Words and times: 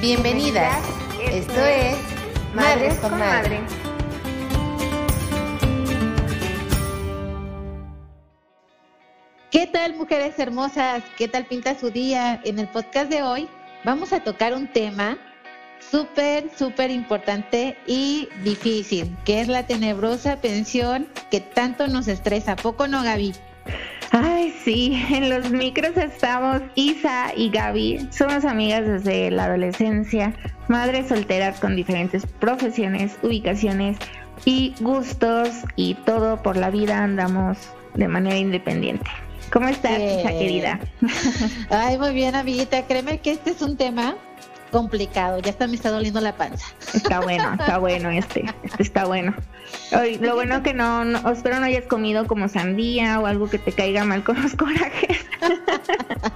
Bienvenidas. 0.00 0.82
Esto 1.22 1.60
es 1.62 1.98
Madres 2.54 2.94
con 3.00 3.18
Madre. 3.18 3.60
¿Qué 9.50 9.66
tal, 9.66 9.96
mujeres 9.96 10.38
hermosas? 10.38 11.02
¿Qué 11.18 11.28
tal 11.28 11.44
pinta 11.44 11.78
su 11.78 11.90
día? 11.90 12.40
En 12.44 12.58
el 12.58 12.68
podcast 12.68 13.10
de 13.10 13.22
hoy 13.22 13.46
vamos 13.84 14.14
a 14.14 14.20
tocar 14.20 14.54
un 14.54 14.68
tema 14.68 15.18
súper, 15.90 16.50
súper 16.56 16.90
importante 16.90 17.76
y 17.86 18.30
difícil, 18.42 19.14
que 19.26 19.42
es 19.42 19.48
la 19.48 19.66
tenebrosa 19.66 20.40
pensión 20.40 21.08
que 21.30 21.40
tanto 21.40 21.88
nos 21.88 22.08
estresa. 22.08 22.56
¿Poco 22.56 22.88
no, 22.88 23.02
Gaby? 23.02 23.34
Ay, 24.12 24.52
sí, 24.64 25.00
en 25.10 25.30
los 25.30 25.50
micros 25.50 25.96
estamos 25.96 26.62
Isa 26.74 27.32
y 27.36 27.50
Gaby. 27.50 28.08
Somos 28.10 28.44
amigas 28.44 28.84
desde 28.84 29.30
la 29.30 29.44
adolescencia, 29.44 30.34
madres 30.68 31.08
solteras 31.08 31.60
con 31.60 31.76
diferentes 31.76 32.26
profesiones, 32.26 33.16
ubicaciones 33.22 33.98
y 34.44 34.74
gustos 34.80 35.50
y 35.76 35.94
todo 35.94 36.42
por 36.42 36.56
la 36.56 36.70
vida 36.70 37.04
andamos 37.04 37.58
de 37.94 38.08
manera 38.08 38.36
independiente. 38.36 39.08
¿Cómo 39.52 39.68
estás, 39.68 39.98
Isa 39.98 40.30
querida? 40.30 40.80
Ay, 41.70 41.98
muy 41.98 42.12
bien, 42.12 42.34
amiguita. 42.34 42.86
Créeme 42.86 43.18
que 43.18 43.32
este 43.32 43.50
es 43.50 43.62
un 43.62 43.76
tema 43.76 44.16
complicado. 44.70 45.38
Ya 45.40 45.50
está 45.50 45.66
me 45.66 45.74
está 45.74 45.90
doliendo 45.90 46.20
la 46.20 46.34
panza. 46.36 46.66
Está 46.94 47.20
bueno, 47.20 47.52
está 47.58 47.78
bueno 47.78 48.10
este. 48.10 48.44
Este 48.62 48.82
está 48.82 49.04
bueno. 49.04 49.34
lo 50.20 50.34
bueno 50.34 50.62
que 50.62 50.74
no, 50.74 51.04
no, 51.04 51.30
espero 51.30 51.60
no 51.60 51.66
hayas 51.66 51.84
comido 51.84 52.26
como 52.26 52.48
sandía 52.48 53.20
o 53.20 53.26
algo 53.26 53.48
que 53.48 53.58
te 53.58 53.72
caiga 53.72 54.04
mal 54.04 54.24
con 54.24 54.40
los 54.42 54.54
corajes. 54.54 55.26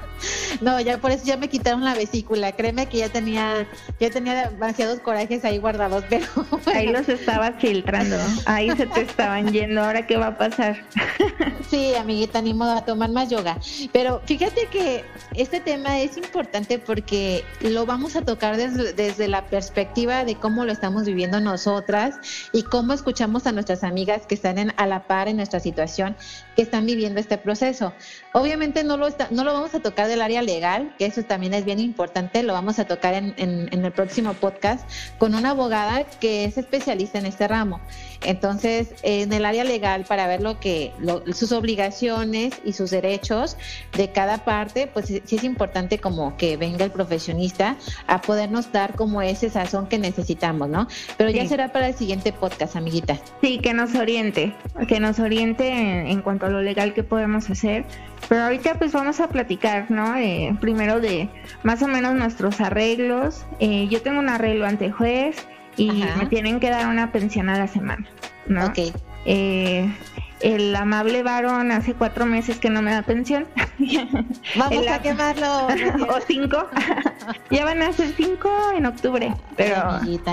No, 0.64 0.80
ya 0.80 0.96
por 0.96 1.10
eso 1.10 1.26
ya 1.26 1.36
me 1.36 1.48
quitaron 1.48 1.84
la 1.84 1.94
vesícula. 1.94 2.52
Créeme 2.52 2.86
que 2.86 2.98
ya 2.98 3.10
tenía, 3.10 3.68
ya 4.00 4.08
tenía 4.08 4.48
demasiados 4.48 4.98
corajes 5.00 5.44
ahí 5.44 5.58
guardados, 5.58 6.04
pero 6.10 6.26
ahí 6.74 6.88
los 6.88 7.06
estabas 7.06 7.52
filtrando. 7.60 8.16
Ahí 8.46 8.70
se 8.70 8.86
te 8.86 9.02
estaban 9.02 9.52
yendo. 9.52 9.82
Ahora 9.84 10.06
qué 10.06 10.16
va 10.16 10.28
a 10.28 10.38
pasar. 10.38 10.82
Sí, 11.70 11.94
amiguita, 11.94 12.42
ni 12.42 12.52
modo 12.52 12.72
a 12.72 12.84
tomar 12.84 13.10
más 13.10 13.30
yoga. 13.30 13.58
Pero 13.92 14.20
fíjate 14.26 14.66
que 14.66 15.04
este 15.34 15.60
tema 15.60 15.98
es 15.98 16.16
importante 16.16 16.78
porque 16.78 17.42
lo 17.60 17.86
vamos 17.86 18.16
a 18.16 18.22
tocar 18.22 18.56
desde, 18.56 18.92
desde 18.92 19.28
la 19.28 19.46
perspectiva 19.46 20.24
de 20.24 20.36
cómo 20.36 20.64
lo 20.66 20.72
estamos 20.72 21.04
viviendo 21.04 21.40
nosotras 21.40 22.16
y 22.52 22.62
cómo 22.62 22.92
escuchamos 22.92 23.46
a 23.46 23.52
nuestras 23.52 23.82
amigas 23.82 24.26
que 24.26 24.34
están 24.34 24.58
en, 24.58 24.72
a 24.76 24.86
la 24.86 25.06
par 25.06 25.26
en 25.26 25.38
nuestra 25.38 25.58
situación, 25.58 26.16
que 26.56 26.62
están 26.62 26.86
viviendo 26.86 27.20
este 27.20 27.38
proceso. 27.38 27.92
Obviamente 28.32 28.84
no 28.84 28.96
lo, 28.96 29.06
está, 29.06 29.28
no 29.30 29.44
lo 29.44 29.52
vamos 29.52 29.74
a 29.74 29.80
tocar 29.80 30.08
del 30.08 30.22
área 30.22 30.42
legal, 30.42 30.94
que 30.98 31.06
eso 31.06 31.22
también 31.22 31.54
es 31.54 31.64
bien 31.64 31.80
importante, 31.80 32.42
lo 32.42 32.52
vamos 32.52 32.78
a 32.78 32.84
tocar 32.84 33.14
en, 33.14 33.34
en, 33.36 33.84
el 33.84 33.92
próximo 33.92 34.32
podcast 34.34 34.88
con 35.18 35.34
una 35.34 35.50
abogada 35.50 36.04
que 36.04 36.44
es 36.44 36.58
especialista 36.58 37.18
en 37.18 37.26
este 37.26 37.46
ramo. 37.48 37.80
Entonces, 38.22 38.94
en 39.02 39.32
el 39.32 39.44
área 39.44 39.64
legal, 39.64 40.04
para 40.08 40.26
ver 40.26 40.40
lo 40.40 40.58
que 40.58 40.92
sus 41.34 41.52
obligaciones 41.52 42.54
y 42.64 42.72
sus 42.72 42.90
derechos 42.90 43.56
de 43.96 44.10
cada 44.10 44.44
parte, 44.44 44.86
pues 44.86 45.06
sí 45.06 45.36
es 45.36 45.44
importante 45.44 45.98
como 45.98 46.36
que 46.36 46.56
venga 46.56 46.84
el 46.84 46.90
profesionista 46.90 47.76
a 48.06 48.22
podernos 48.22 48.72
dar 48.72 48.94
como 48.96 49.22
ese 49.22 49.50
sazón 49.50 49.86
que 49.86 49.98
necesitamos, 49.98 50.68
¿no? 50.68 50.88
Pero 51.16 51.30
ya 51.30 51.46
será 51.46 51.72
para 51.72 51.88
el 51.88 51.94
siguiente 51.94 52.32
podcast, 52.32 52.76
amiguita. 52.76 53.18
Sí, 53.42 53.58
que 53.58 53.74
nos 53.74 53.94
oriente, 53.94 54.54
que 54.88 55.00
nos 55.00 55.18
oriente 55.18 55.68
en, 55.68 56.22
cuanto 56.22 56.43
lo 56.48 56.62
legal 56.62 56.94
que 56.94 57.02
podemos 57.02 57.50
hacer. 57.50 57.84
Pero 58.28 58.42
ahorita 58.42 58.74
pues 58.74 58.92
vamos 58.92 59.20
a 59.20 59.28
platicar, 59.28 59.90
¿no? 59.90 60.16
Eh, 60.16 60.56
primero 60.60 61.00
de 61.00 61.28
más 61.62 61.82
o 61.82 61.88
menos 61.88 62.14
nuestros 62.14 62.60
arreglos. 62.60 63.44
Eh, 63.60 63.88
yo 63.88 64.02
tengo 64.02 64.18
un 64.18 64.28
arreglo 64.28 64.66
ante 64.66 64.90
juez 64.90 65.46
y 65.76 66.04
me 66.18 66.26
tienen 66.26 66.60
que 66.60 66.70
dar 66.70 66.86
una 66.86 67.12
pensión 67.12 67.48
a 67.48 67.58
la 67.58 67.66
semana, 67.66 68.06
¿no? 68.46 68.66
Ok. 68.66 68.78
Eh, 69.26 69.90
el 70.44 70.76
amable 70.76 71.22
varón 71.22 71.72
hace 71.72 71.94
cuatro 71.94 72.26
meses 72.26 72.58
que 72.58 72.68
no 72.68 72.82
me 72.82 72.92
da 72.92 73.00
pensión. 73.00 73.46
Vamos 74.56 74.86
a 74.86 75.00
quemarlo. 75.00 75.68
o 76.08 76.20
cinco. 76.26 76.68
ya 77.50 77.64
van 77.64 77.80
a 77.80 77.90
ser 77.94 78.08
cinco 78.14 78.50
en 78.76 78.84
octubre. 78.84 79.34
Pero. 79.56 79.76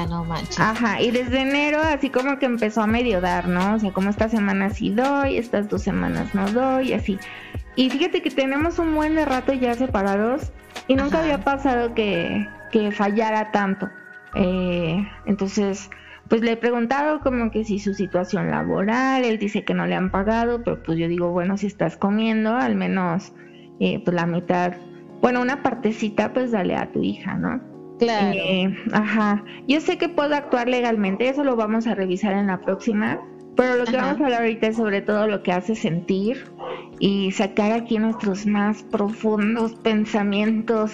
no 0.09 0.25
manches. 0.25 0.59
Ajá. 0.59 0.99
Y 1.01 1.11
desde 1.11 1.39
enero, 1.39 1.79
así 1.81 2.09
como 2.09 2.39
que 2.39 2.45
empezó 2.45 2.81
a 2.81 2.87
medio 2.87 3.21
dar, 3.21 3.47
¿no? 3.47 3.75
O 3.75 3.79
sea, 3.79 3.93
como 3.93 4.09
esta 4.09 4.27
semana 4.27 4.69
sí 4.71 4.89
doy, 4.89 5.37
estas 5.37 5.69
dos 5.69 5.81
semanas 5.81 6.35
no 6.35 6.51
doy, 6.51 6.91
así. 6.91 7.17
Y 7.77 7.89
fíjate 7.89 8.21
que 8.21 8.31
tenemos 8.31 8.79
un 8.79 8.93
buen 8.93 9.15
de 9.15 9.23
rato 9.23 9.53
ya 9.53 9.75
separados 9.75 10.51
y 10.89 10.95
nunca 10.95 11.21
había 11.21 11.41
pasado 11.41 11.93
que, 11.93 12.49
que 12.73 12.91
fallara 12.91 13.53
tanto. 13.53 13.89
Eh, 14.35 15.07
entonces 15.25 15.89
pues 16.31 16.43
le 16.43 16.53
he 16.53 16.55
preguntado 16.57 17.19
como 17.19 17.51
que 17.51 17.65
si 17.65 17.77
su 17.77 17.93
situación 17.93 18.51
laboral, 18.51 19.25
él 19.25 19.37
dice 19.37 19.65
que 19.65 19.73
no 19.73 19.85
le 19.85 19.95
han 19.95 20.11
pagado, 20.11 20.63
pero 20.63 20.81
pues 20.81 20.97
yo 20.97 21.09
digo, 21.09 21.29
bueno, 21.31 21.57
si 21.57 21.67
estás 21.67 21.97
comiendo, 21.97 22.55
al 22.55 22.77
menos 22.77 23.33
eh, 23.81 24.01
pues 24.01 24.15
la 24.15 24.25
mitad, 24.25 24.75
bueno, 25.19 25.41
una 25.41 25.61
partecita, 25.61 26.31
pues 26.31 26.51
dale 26.51 26.77
a 26.77 26.89
tu 26.89 27.03
hija, 27.03 27.33
¿no? 27.33 27.59
Claro. 27.99 28.33
Eh, 28.33 28.73
ajá. 28.93 29.43
Yo 29.67 29.81
sé 29.81 29.97
que 29.97 30.07
puedo 30.07 30.33
actuar 30.33 30.69
legalmente, 30.69 31.27
eso 31.27 31.43
lo 31.43 31.57
vamos 31.57 31.85
a 31.85 31.95
revisar 31.95 32.31
en 32.31 32.47
la 32.47 32.61
próxima, 32.61 33.19
pero 33.57 33.75
lo 33.75 33.83
que 33.83 33.97
vamos 33.97 34.21
a 34.21 34.23
hablar 34.23 34.43
ahorita 34.43 34.67
es 34.67 34.77
sobre 34.77 35.01
todo 35.01 35.27
lo 35.27 35.43
que 35.43 35.51
hace 35.51 35.75
sentir 35.75 36.45
y 37.01 37.31
sacar 37.31 37.71
aquí 37.71 37.97
nuestros 37.97 38.45
más 38.45 38.83
profundos 38.83 39.73
pensamientos. 39.73 40.91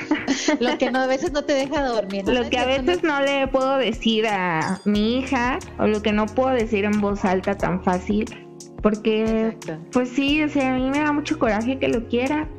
lo 0.60 0.76
que 0.76 0.90
no, 0.90 0.98
a 0.98 1.06
veces 1.06 1.30
no 1.30 1.44
te 1.44 1.52
deja 1.52 1.86
dormir. 1.86 2.26
Lo 2.26 2.50
que 2.50 2.58
a 2.58 2.66
veces 2.66 3.04
no 3.04 3.20
le 3.20 3.46
puedo 3.46 3.76
decir 3.78 4.26
a 4.26 4.80
mi 4.84 5.18
hija 5.18 5.60
o 5.78 5.86
lo 5.86 6.02
que 6.02 6.12
no 6.12 6.26
puedo 6.26 6.50
decir 6.50 6.84
en 6.84 7.00
voz 7.00 7.24
alta 7.24 7.56
tan 7.56 7.82
fácil 7.84 8.43
porque, 8.84 9.56
pues 9.92 10.10
sí, 10.10 10.42
o 10.42 10.48
sea, 10.50 10.74
a 10.74 10.76
mí 10.76 10.90
me 10.90 10.98
da 10.98 11.10
mucho 11.10 11.38
coraje 11.38 11.78
que 11.78 11.88
lo 11.88 12.06
quiera. 12.06 12.46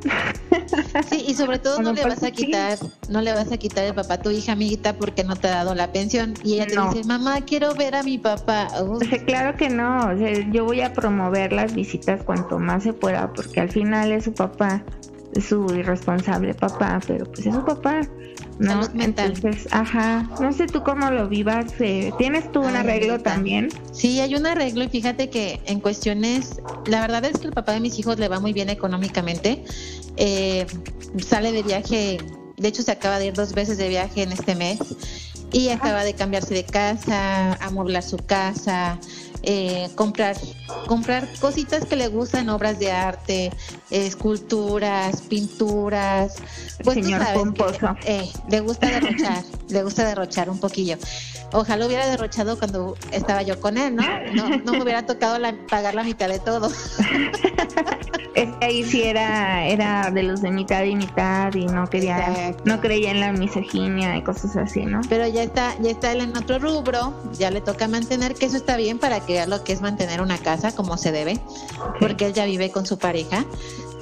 Sí, 1.10 1.24
y 1.28 1.34
sobre 1.34 1.58
todo 1.58 1.80
no 1.82 1.92
le 1.92 2.02
vas 2.02 2.22
a 2.22 2.30
quitar, 2.30 2.78
no 3.08 3.20
le 3.20 3.32
vas 3.32 3.52
a 3.52 3.58
quitar 3.58 3.84
el 3.84 3.94
papá 3.94 4.14
a 4.14 4.22
tu 4.22 4.30
hija 4.30 4.52
amiguita 4.52 4.96
porque 4.96 5.22
no 5.22 5.36
te 5.36 5.48
ha 5.48 5.56
dado 5.56 5.74
la 5.74 5.92
pensión. 5.92 6.34
Y 6.42 6.54
ella 6.54 6.66
te 6.66 6.80
dice, 6.80 7.06
mamá, 7.06 7.42
quiero 7.42 7.74
ver 7.74 7.94
a 7.94 8.02
mi 8.02 8.18
papá. 8.18 8.68
O 8.80 8.98
sea, 8.98 9.24
claro 9.24 9.56
que 9.56 9.68
no, 9.68 9.98
o 9.98 10.16
sea, 10.16 10.50
yo 10.50 10.64
voy 10.64 10.80
a 10.80 10.92
promover 10.92 11.52
las 11.52 11.74
visitas 11.74 12.22
cuanto 12.24 12.58
más 12.58 12.84
se 12.84 12.92
pueda 12.92 13.32
porque 13.32 13.60
al 13.60 13.68
final 13.68 14.10
es 14.10 14.24
su 14.24 14.32
papá, 14.32 14.82
es 15.34 15.44
su 15.44 15.66
irresponsable 15.74 16.54
papá, 16.54 17.00
pero 17.06 17.26
pues 17.26 17.46
es 17.46 17.54
su 17.54 17.64
papá. 17.64 18.00
¿No? 18.58 18.88
mental. 18.94 19.34
ajá, 19.70 20.28
no 20.40 20.52
sé 20.52 20.66
tú 20.66 20.82
cómo 20.82 21.10
lo 21.10 21.28
vivas. 21.28 21.72
Eh, 21.80 22.12
¿Tienes 22.18 22.50
tú 22.52 22.60
un 22.60 22.76
arreglo 22.76 23.20
también? 23.20 23.68
Sí, 23.92 24.20
hay 24.20 24.34
un 24.34 24.46
arreglo 24.46 24.84
y 24.84 24.88
fíjate 24.88 25.30
que 25.30 25.60
en 25.66 25.80
cuestiones, 25.80 26.60
la 26.86 27.00
verdad 27.00 27.24
es 27.24 27.38
que 27.38 27.46
el 27.46 27.52
papá 27.52 27.72
de 27.72 27.80
mis 27.80 27.98
hijos 27.98 28.18
le 28.18 28.28
va 28.28 28.40
muy 28.40 28.52
bien 28.52 28.70
económicamente. 28.70 29.64
Eh, 30.16 30.66
sale 31.26 31.52
de 31.52 31.62
viaje, 31.62 32.18
de 32.56 32.68
hecho 32.68 32.82
se 32.82 32.92
acaba 32.92 33.18
de 33.18 33.26
ir 33.26 33.34
dos 33.34 33.52
veces 33.52 33.78
de 33.78 33.88
viaje 33.88 34.22
en 34.22 34.32
este 34.32 34.54
mes 34.54 34.78
y 35.52 35.68
acaba 35.68 36.04
de 36.04 36.14
cambiarse 36.14 36.54
de 36.54 36.64
casa, 36.64 37.54
amueblar 37.54 38.02
su 38.02 38.16
casa, 38.16 38.98
eh, 39.48 39.88
comprar, 39.94 40.36
comprar 40.88 41.28
cositas 41.40 41.84
que 41.84 41.94
le 41.94 42.08
gustan, 42.08 42.48
obras 42.48 42.80
de 42.80 42.90
arte, 42.90 43.52
esculturas, 43.90 45.22
pinturas. 45.22 46.34
Pues 46.82 46.94
Señor 46.94 47.22
pomposo. 47.32 47.96
Eh, 48.04 48.28
le 48.50 48.58
gusta 48.58 48.88
derrochar, 48.88 49.44
le 49.68 49.82
gusta 49.84 50.04
derrochar 50.04 50.50
un 50.50 50.58
poquillo. 50.58 50.96
Ojalá 51.52 51.86
hubiera 51.86 52.08
derrochado 52.08 52.58
cuando 52.58 52.96
estaba 53.12 53.42
yo 53.42 53.60
con 53.60 53.78
él, 53.78 53.94
¿no? 53.94 54.02
No, 54.34 54.48
no 54.64 54.72
me 54.72 54.82
hubiera 54.82 55.06
tocado 55.06 55.38
pagar 55.68 55.94
la 55.94 56.02
mitad 56.02 56.28
de 56.28 56.40
todo. 56.40 56.68
es 58.34 58.48
que 58.56 58.64
ahí 58.64 58.84
sí 58.84 59.02
era, 59.02 59.64
era 59.66 60.10
de 60.10 60.22
los 60.24 60.42
de 60.42 60.50
mitad 60.50 60.84
y 60.84 60.94
mitad 60.96 61.54
y 61.54 61.66
no 61.66 61.86
quería, 61.86 62.54
no 62.64 62.80
creía 62.80 63.10
en 63.12 63.20
la 63.20 63.32
misoginia 63.32 64.16
y 64.16 64.22
cosas 64.22 64.56
así, 64.56 64.84
¿no? 64.84 65.00
Pero 65.08 65.26
ya 65.26 65.42
está, 65.42 65.74
ya 65.80 65.90
está 65.90 66.12
él 66.12 66.20
en 66.20 66.36
otro 66.36 66.58
rubro, 66.58 67.14
ya 67.38 67.50
le 67.50 67.60
toca 67.60 67.88
mantener, 67.88 68.34
que 68.34 68.46
eso 68.46 68.56
está 68.56 68.76
bien 68.76 68.98
para 68.98 69.20
que 69.20 69.35
lo 69.44 69.62
que 69.62 69.74
es 69.74 69.82
mantener 69.82 70.22
una 70.22 70.38
casa 70.38 70.74
como 70.74 70.96
se 70.96 71.12
debe, 71.12 71.38
porque 72.00 72.26
él 72.26 72.32
ya 72.32 72.46
vive 72.46 72.70
con 72.70 72.86
su 72.86 72.98
pareja 72.98 73.44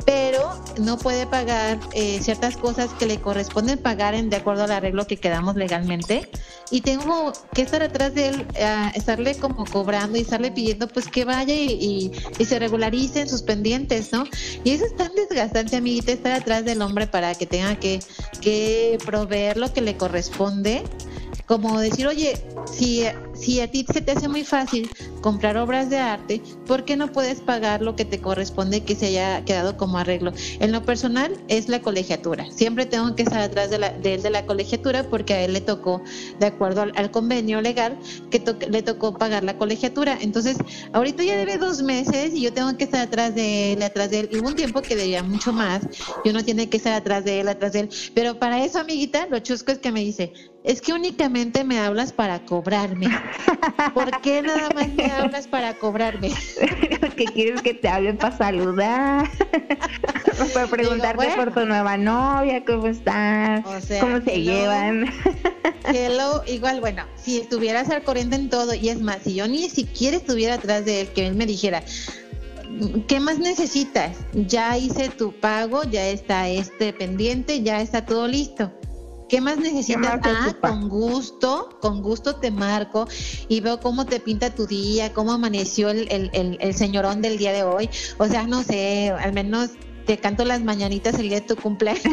pero 0.05 0.53
no 0.79 0.99
puede 0.99 1.27
pagar 1.27 1.79
eh, 1.93 2.19
ciertas 2.21 2.57
cosas 2.57 2.91
que 2.99 3.07
le 3.07 3.21
corresponden 3.21 3.79
pagar 3.79 4.15
en 4.15 4.29
de 4.29 4.37
acuerdo 4.37 4.65
al 4.65 4.73
arreglo 4.73 5.07
que 5.07 5.17
quedamos 5.17 5.57
legalmente. 5.57 6.29
Y 6.71 6.81
tengo 6.81 7.33
que 7.55 7.63
estar 7.63 7.83
atrás 7.83 8.15
de 8.15 8.29
él, 8.29 8.47
estarle 8.95 9.37
como 9.37 9.65
cobrando 9.65 10.19
y 10.19 10.23
estarle 10.23 10.51
pidiendo 10.51 10.89
pues 10.89 11.09
que 11.09 11.25
vaya 11.25 11.55
y, 11.55 12.11
y, 12.39 12.45
se 12.45 12.59
regularicen 12.59 13.29
sus 13.29 13.43
pendientes, 13.43 14.13
¿no? 14.13 14.25
Y 14.65 14.71
eso 14.71 14.85
es 14.85 14.97
tan 14.97 15.15
desgastante, 15.15 15.77
amiguita, 15.77 16.13
estar 16.13 16.33
atrás 16.33 16.65
del 16.65 16.83
hombre 16.83 17.07
para 17.07 17.35
que 17.35 17.47
tenga 17.47 17.77
que, 17.77 18.01
que 18.41 18.99
proveer 19.05 19.57
lo 19.57 19.73
que 19.73 19.83
le 19.83 19.97
corresponde 19.97 20.83
como 21.47 21.79
decir, 21.79 22.07
oye, 22.07 22.35
si, 22.71 23.05
si 23.35 23.61
a 23.61 23.71
ti 23.71 23.85
se 23.93 24.01
te 24.01 24.13
hace 24.13 24.29
muy 24.29 24.45
fácil 24.45 24.91
comprar 25.21 25.57
obras 25.57 25.91
de 25.91 25.99
arte, 25.99 26.41
¿por 26.67 26.85
qué 26.85 26.97
no 26.97 27.13
puedes 27.13 27.41
pagar 27.41 27.83
lo 27.83 27.97
que 27.97 28.05
te 28.05 28.21
corresponde 28.21 28.83
que 28.83 28.95
se 28.95 29.07
haya 29.07 29.45
quedado 29.45 29.77
como 29.77 29.99
arreglo? 29.99 30.33
En 30.61 30.73
lo 30.73 30.85
personal 30.85 31.37
es 31.49 31.69
la 31.69 31.83
colegiatura. 31.83 32.51
Siempre 32.51 32.87
tengo 32.87 33.15
que 33.15 33.23
estar 33.23 33.41
atrás 33.41 33.71
de, 33.71 34.15
él 34.15 34.23
de 34.23 34.31
la 34.31 34.47
colegiatura 34.47 35.05
porque 35.05 35.35
a 35.35 35.45
él 35.45 35.53
le 35.53 35.61
tocó, 35.61 36.03
de 36.41 36.47
acuerdo 36.47 36.87
al, 36.95 37.11
convenio 37.11 37.61
legal, 37.61 37.99
que 38.31 38.43
le 38.71 38.83
tocó 38.83 39.17
pagar 39.17 39.45
la 39.45 39.59
colegiatura. 39.59 40.19
Entonces, 40.21 40.57
ahorita 40.93 41.23
ya 41.23 41.37
debe 41.37 41.59
dos 41.59 41.83
meses 41.83 42.35
y 42.35 42.43
yo 42.43 42.53
tengo 42.53 42.77
que 42.77 42.85
estar 42.85 43.03
atrás 43.03 43.35
de 43.35 43.75
él, 43.75 43.83
atrás 43.83 44.11
de 44.11 44.21
él. 44.21 44.29
Y 44.33 44.39
hubo 44.39 44.49
un 44.49 44.57
tiempo 44.57 44.83
que 44.83 44.97
debía 44.97 45.23
mucho 45.23 45.53
más 45.53 45.87
y 46.25 46.31
uno 46.31 46.43
tiene 46.43 46.69
que 46.69 46.79
estar 46.79 46.95
atrás 46.95 47.25
de 47.25 47.41
él, 47.41 47.49
atrás 47.49 47.73
de 47.73 47.81
él. 47.81 47.89
Pero 48.15 48.39
para 48.39 48.65
eso, 48.65 48.79
amiguita, 48.79 49.27
lo 49.27 49.39
chusco 49.41 49.73
es 49.73 49.79
que 49.79 49.93
me 49.93 50.01
dice, 50.01 50.33
es 50.65 50.81
que 50.81 50.95
únicamente 50.95 51.63
me 51.63 51.79
hablas 51.79 52.13
para 52.13 52.47
cobrarme. 52.47 53.07
¿Por 53.93 54.23
qué 54.23 54.41
nada 54.41 54.71
más 54.75 54.89
me 54.95 55.13
hablas 55.13 55.47
para 55.47 55.75
cobrarme? 55.75 56.33
Porque 57.01 57.27
quieres 57.27 57.61
que 57.61 57.75
te 57.75 57.87
hablen 57.87 58.17
para 58.17 58.35
saludar, 58.37 59.31
para 60.55 60.67
preguntarte 60.67 61.29
por 61.37 61.53
tu 61.53 61.67
nueva 61.67 61.99
novia, 61.99 62.65
cómo 62.65 62.87
están, 62.87 63.63
cómo 63.63 64.21
se 64.23 64.41
llevan. 64.41 65.13
Hello, 65.85 66.43
igual, 66.47 66.81
bueno, 66.81 67.05
si 67.15 67.41
estuvieras 67.41 67.91
al 67.91 68.03
corriente 68.03 68.37
en 68.37 68.49
todo, 68.49 68.73
y 68.73 68.89
es 68.89 69.03
más, 69.03 69.19
si 69.23 69.35
yo 69.35 69.47
ni 69.47 69.69
siquiera 69.69 70.17
estuviera 70.17 70.55
atrás 70.55 70.87
de 70.87 71.03
él, 71.03 71.09
que 71.09 71.27
él 71.27 71.35
me 71.35 71.45
dijera, 71.45 71.83
¿qué 73.07 73.21
más 73.21 73.39
necesitas? 73.39 74.17
Ya 74.33 74.79
hice 74.79 75.11
tu 75.11 75.39
pago, 75.39 75.83
ya 75.85 76.09
está 76.09 76.49
este 76.49 76.95
pendiente, 76.95 77.63
ya 77.63 77.83
está 77.83 78.07
todo 78.07 78.27
listo 78.27 78.73
¿Qué 79.29 79.41
más 79.41 79.57
necesitas? 79.59 80.21
ah, 80.23 80.57
con 80.61 80.89
gusto, 80.89 81.79
con 81.81 82.03
gusto 82.03 82.37
te 82.37 82.51
marco 82.51 83.07
y 83.49 83.61
veo 83.61 83.81
cómo 83.81 84.05
te 84.05 84.21
pinta 84.21 84.55
tu 84.55 84.67
día, 84.67 85.13
cómo 85.13 85.33
amaneció 85.33 85.91
el, 85.91 86.07
el, 86.11 86.59
el, 86.61 86.75
señorón 86.75 87.23
del 87.23 87.39
día 87.39 87.53
de 87.53 87.63
hoy. 87.63 87.89
O 88.19 88.27
sea, 88.27 88.47
no 88.47 88.63
sé, 88.63 89.11
al 89.11 89.33
menos 89.33 89.71
te 90.07 90.19
canto 90.19 90.45
las 90.45 90.63
mañanitas 90.63 91.15
el 91.19 91.29
día 91.29 91.41
de 91.41 91.47
tu 91.47 91.57
cumpleaños. 91.57 92.05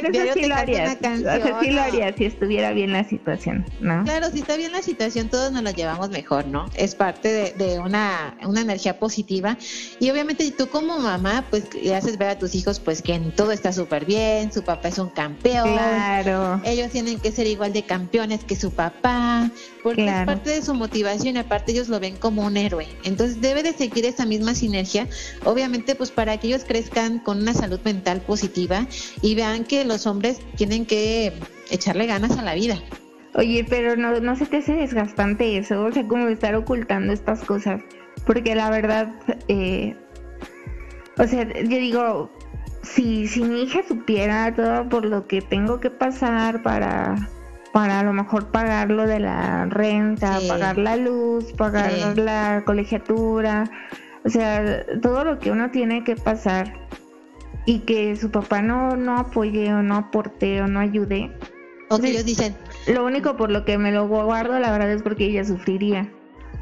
Pero 0.00 0.24
eso 0.24 0.34
sí 0.34 0.46
lo 0.46 0.54
harías. 0.54 0.96
Eso 1.02 1.60
sí 1.60 1.70
lo 1.70 1.80
harías 1.80 2.14
si 2.16 2.24
estuviera 2.24 2.72
bien 2.72 2.92
la 2.92 3.04
situación, 3.04 3.64
¿no? 3.80 4.04
Claro, 4.04 4.30
si 4.30 4.40
está 4.40 4.56
bien 4.56 4.72
la 4.72 4.82
situación, 4.82 5.28
todos 5.28 5.52
nos 5.52 5.62
lo 5.62 5.70
llevamos 5.70 6.10
mejor, 6.10 6.46
¿no? 6.46 6.66
Es 6.74 6.94
parte 6.94 7.28
de, 7.28 7.52
de 7.52 7.78
una, 7.78 8.36
una, 8.44 8.60
energía 8.60 8.98
positiva. 8.98 9.56
Y 10.00 10.10
obviamente 10.10 10.50
tú 10.50 10.68
como 10.68 10.98
mamá, 10.98 11.44
pues 11.50 11.64
le 11.74 11.94
haces 11.94 12.18
ver 12.18 12.28
a 12.28 12.38
tus 12.38 12.54
hijos, 12.54 12.80
pues 12.80 13.02
que 13.02 13.18
todo 13.36 13.52
está 13.52 13.72
súper 13.72 14.04
bien, 14.04 14.52
su 14.52 14.62
papá 14.62 14.88
es 14.88 14.98
un 14.98 15.10
campeón. 15.10 15.72
Claro. 15.72 16.60
Ellos 16.64 16.90
tienen 16.90 17.18
que 17.20 17.32
ser 17.32 17.46
igual 17.46 17.72
de 17.72 17.82
campeones 17.82 18.44
que 18.44 18.56
su 18.56 18.70
papá, 18.70 19.50
porque 19.82 20.06
es 20.06 20.26
parte 20.26 20.50
de 20.50 20.62
su 20.62 20.74
motivación 20.74 21.36
y 21.36 21.38
aparte 21.38 21.72
ellos 21.72 21.88
lo 21.88 22.00
ven 22.00 22.16
como 22.16 22.44
un 22.44 22.56
héroe. 22.56 22.86
Entonces 23.04 23.40
debe 23.40 23.62
de 23.62 23.72
seguir 23.72 24.04
esa 24.04 24.26
misma 24.26 24.54
sinergia, 24.54 25.08
obviamente 25.44 25.94
pues 25.94 26.10
para 26.10 26.36
que 26.38 26.48
ellos 26.48 26.64
crezcan 26.66 27.18
con 27.18 27.40
una 27.40 27.54
salud 27.54 27.80
mental 27.84 28.20
positiva 28.20 28.86
y 29.22 29.34
vean 29.34 29.64
que 29.64 29.84
los 29.88 30.06
hombres 30.06 30.40
tienen 30.56 30.86
que 30.86 31.32
echarle 31.70 32.06
ganas 32.06 32.38
a 32.38 32.42
la 32.42 32.54
vida. 32.54 32.76
Oye, 33.34 33.64
pero 33.68 33.96
no, 33.96 34.20
no 34.20 34.36
se 34.36 34.46
te 34.46 34.58
hace 34.58 34.74
desgastante 34.74 35.58
eso, 35.58 35.84
o 35.84 35.92
sea, 35.92 36.06
como 36.06 36.28
estar 36.28 36.54
ocultando 36.54 37.12
estas 37.12 37.44
cosas, 37.44 37.82
porque 38.26 38.54
la 38.54 38.70
verdad, 38.70 39.12
eh, 39.48 39.96
o 41.18 41.24
sea, 41.24 41.44
yo 41.44 41.76
digo, 41.78 42.30
si, 42.82 43.26
si 43.28 43.42
mi 43.42 43.62
hija 43.62 43.80
supiera 43.86 44.54
todo 44.54 44.88
por 44.88 45.04
lo 45.04 45.26
que 45.26 45.42
tengo 45.42 45.78
que 45.78 45.90
pasar 45.90 46.62
para, 46.62 47.14
para 47.72 48.00
a 48.00 48.02
lo 48.02 48.12
mejor 48.12 48.50
pagar 48.50 48.90
lo 48.90 49.06
de 49.06 49.20
la 49.20 49.66
renta, 49.66 50.38
pagar 50.48 50.78
la 50.78 50.96
luz, 50.96 51.52
pagar 51.52 52.16
la 52.16 52.62
colegiatura, 52.64 53.70
o 54.24 54.28
sea, 54.30 54.84
todo 55.00 55.24
lo 55.24 55.38
que 55.38 55.50
uno 55.50 55.70
tiene 55.70 56.02
que 56.02 56.16
pasar 56.16 56.87
y 57.68 57.80
que 57.80 58.16
su 58.16 58.30
papá 58.30 58.62
no, 58.62 58.96
no 58.96 59.18
apoye 59.18 59.70
o 59.74 59.82
no 59.82 59.96
aporte 59.96 60.62
o 60.62 60.66
no 60.66 60.80
ayude. 60.80 61.30
O 61.90 61.98
que 61.98 62.08
ellos 62.08 62.24
dicen. 62.24 62.56
Lo 62.86 63.04
único 63.04 63.36
por 63.36 63.50
lo 63.50 63.66
que 63.66 63.76
me 63.76 63.92
lo 63.92 64.08
guardo, 64.08 64.58
la 64.58 64.72
verdad, 64.72 64.90
es 64.90 65.02
porque 65.02 65.26
ella 65.26 65.44
sufriría. 65.44 66.10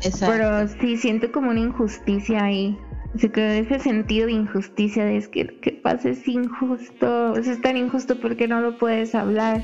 Exacto. 0.02 0.26
Pero 0.26 0.66
sí 0.80 0.96
siento 0.96 1.30
como 1.30 1.50
una 1.50 1.60
injusticia 1.60 2.42
ahí. 2.42 2.76
Así 3.14 3.28
que 3.28 3.60
ese 3.60 3.78
sentido 3.78 4.26
de 4.26 4.32
injusticia 4.32 5.04
de 5.04 5.18
es 5.18 5.28
que 5.28 5.46
que 5.60 5.70
pasa 5.74 6.08
es 6.08 6.26
injusto, 6.26 7.36
es 7.36 7.60
tan 7.62 7.76
injusto 7.76 8.20
porque 8.20 8.48
no 8.48 8.60
lo 8.60 8.76
puedes 8.76 9.14
hablar. 9.14 9.62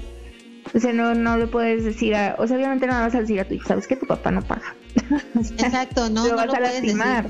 O 0.72 0.78
sea, 0.78 0.92
no, 0.92 1.12
no 1.16 1.38
le 1.38 1.48
puedes 1.48 1.82
decir 1.82 2.14
a, 2.14 2.36
o 2.38 2.46
sea, 2.46 2.56
obviamente 2.56 2.86
no 2.86 2.92
vas 2.92 3.16
a 3.16 3.20
decir 3.20 3.40
a 3.40 3.48
tu 3.48 3.54
hijo, 3.54 3.66
sabes 3.66 3.88
que 3.88 3.96
tu 3.96 4.06
papá 4.06 4.30
no 4.30 4.42
paga. 4.42 4.76
Exacto, 5.34 6.08
no, 6.08 6.22
lo 6.28 6.30
no 6.30 6.36
vas 6.36 6.54
a 6.54 6.60
lastimar. 6.60 7.26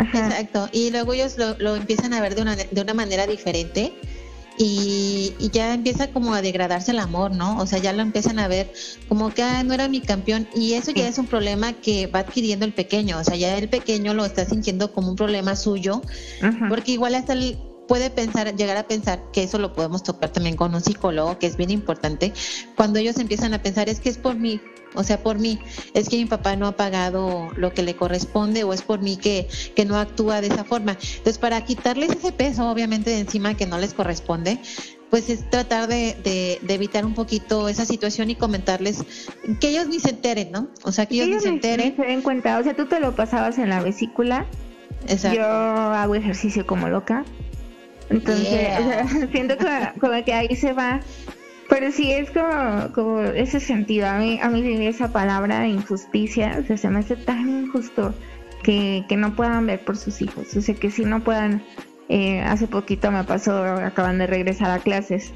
Exacto. 0.00 0.68
Y 0.72 0.90
luego 0.90 1.12
ellos 1.12 1.36
lo, 1.36 1.76
empiezan 1.76 2.12
a 2.12 2.20
ver 2.20 2.34
de 2.34 2.42
una, 2.42 2.56
de 2.56 2.80
una 2.80 2.94
manera 2.94 3.26
diferente. 3.26 3.92
Y, 4.56 5.34
ya 5.52 5.74
empieza 5.74 6.08
como 6.08 6.32
a 6.34 6.42
degradarse 6.42 6.92
el 6.92 7.00
amor, 7.00 7.32
¿no? 7.32 7.58
O 7.58 7.66
sea, 7.66 7.78
ya 7.80 7.92
lo 7.92 8.02
empiezan 8.02 8.38
a 8.38 8.46
ver 8.48 8.72
como 9.08 9.34
que 9.34 9.42
ah, 9.42 9.62
no 9.64 9.74
era 9.74 9.88
mi 9.88 10.00
campeón 10.00 10.48
y 10.54 10.74
eso 10.74 10.92
ya 10.92 11.08
es 11.08 11.18
un 11.18 11.26
problema 11.26 11.72
que 11.72 12.06
va 12.06 12.20
adquiriendo 12.20 12.64
el 12.64 12.72
pequeño, 12.72 13.18
o 13.18 13.24
sea, 13.24 13.36
ya 13.36 13.56
el 13.56 13.68
pequeño 13.68 14.14
lo 14.14 14.24
está 14.24 14.44
sintiendo 14.44 14.92
como 14.92 15.10
un 15.10 15.16
problema 15.16 15.56
suyo, 15.56 16.02
porque 16.68 16.92
igual 16.92 17.14
hasta 17.14 17.32
el, 17.32 17.58
puede 17.88 18.10
pensar, 18.10 18.54
llegar 18.56 18.76
a 18.76 18.86
pensar 18.86 19.22
que 19.32 19.42
eso 19.42 19.58
lo 19.58 19.72
podemos 19.72 20.02
tocar 20.02 20.30
también 20.30 20.56
con 20.56 20.74
un 20.74 20.80
psicólogo, 20.80 21.38
que 21.38 21.46
es 21.46 21.56
bien 21.56 21.70
importante, 21.70 22.32
cuando 22.76 22.98
ellos 22.98 23.18
empiezan 23.18 23.54
a 23.54 23.62
pensar 23.62 23.88
es 23.88 24.00
que 24.00 24.08
es 24.08 24.18
por 24.18 24.36
mí, 24.36 24.60
o 24.94 25.04
sea, 25.04 25.22
por 25.22 25.38
mí, 25.38 25.58
es 25.92 26.08
que 26.08 26.16
mi 26.16 26.26
papá 26.26 26.56
no 26.56 26.66
ha 26.66 26.72
pagado 26.76 27.50
lo 27.56 27.72
que 27.72 27.82
le 27.82 27.94
corresponde 27.96 28.64
o 28.64 28.72
es 28.72 28.82
por 28.82 29.00
mí 29.00 29.16
que, 29.16 29.48
que 29.74 29.84
no 29.84 29.96
actúa 29.96 30.40
de 30.40 30.48
esa 30.48 30.64
forma. 30.64 30.92
Entonces, 30.92 31.38
para 31.38 31.64
quitarles 31.64 32.10
ese 32.10 32.32
peso, 32.32 32.70
obviamente, 32.70 33.10
de 33.10 33.20
encima 33.20 33.54
que 33.54 33.66
no 33.66 33.78
les 33.78 33.94
corresponde, 33.94 34.58
pues 35.10 35.30
es 35.30 35.48
tratar 35.48 35.86
de, 35.88 36.16
de, 36.24 36.74
evitar 36.74 37.04
un 37.04 37.14
poquito 37.14 37.68
esa 37.68 37.84
situación 37.86 38.30
y 38.30 38.34
comentarles 38.34 39.04
que 39.60 39.68
ellos 39.68 39.86
ni 39.86 40.00
se 40.00 40.10
enteren, 40.10 40.50
¿no? 40.50 40.68
O 40.82 40.92
sea, 40.92 41.06
que 41.06 41.16
ellos, 41.16 41.28
ni 41.28 41.40
se 41.40 41.48
enteren. 41.48 41.94
se 41.96 42.02
den 42.02 42.22
cuenta, 42.22 42.58
o 42.58 42.64
sea, 42.64 42.74
tú 42.74 42.86
te 42.86 42.98
lo 43.00 43.14
pasabas 43.14 43.58
en 43.58 43.68
la 43.68 43.80
vesícula. 43.80 44.46
Exacto. 45.06 45.38
Yo 45.38 45.46
hago 45.46 46.14
ejercicio 46.14 46.66
como 46.66 46.88
loca. 46.88 47.24
Entonces, 48.10 48.68
siento 49.32 49.56
como 50.00 50.24
que 50.24 50.32
ahí 50.32 50.56
se 50.56 50.72
va 50.72 51.00
pero 51.74 51.90
sí 51.90 52.12
es 52.12 52.30
como, 52.30 52.92
como 52.92 53.20
ese 53.20 53.58
sentido. 53.58 54.06
A 54.06 54.18
mí, 54.18 54.38
a 54.40 54.48
mí 54.48 54.86
esa 54.86 55.10
palabra 55.10 55.66
injusticia, 55.66 56.58
o 56.62 56.64
sea, 56.64 56.76
se 56.76 56.88
me 56.88 57.00
hace 57.00 57.16
tan 57.16 57.48
injusto 57.48 58.14
que, 58.62 59.04
que 59.08 59.16
no 59.16 59.34
puedan 59.34 59.66
ver 59.66 59.84
por 59.84 59.96
sus 59.96 60.22
hijos. 60.22 60.54
O 60.56 60.62
sea, 60.62 60.76
que 60.76 60.92
si 60.92 61.04
no 61.04 61.24
puedan. 61.24 61.64
Eh, 62.08 62.42
hace 62.42 62.68
poquito 62.68 63.10
me 63.10 63.24
pasó, 63.24 63.64
acaban 63.64 64.18
de 64.18 64.28
regresar 64.28 64.70
a 64.70 64.78
clases. 64.78 65.32